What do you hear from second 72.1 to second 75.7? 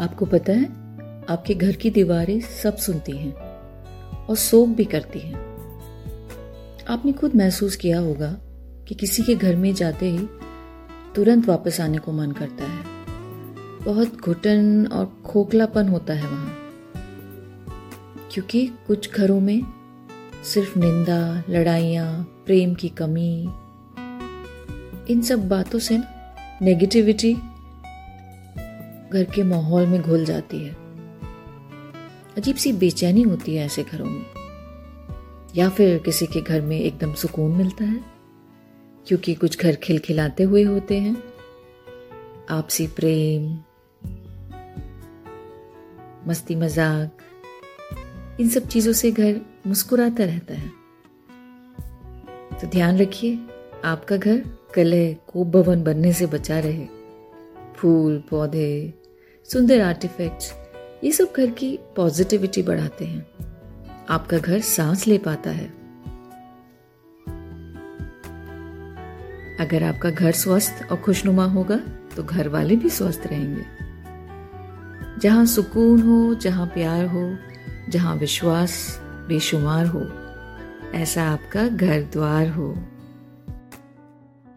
तो घर वाले भी स्वस्थ रहेंगे। जहाँ